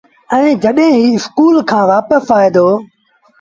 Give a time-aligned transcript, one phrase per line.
[0.33, 2.67] ائيٚݩ جڏهيݩ اسڪُول کآݩ وآپس آئي دو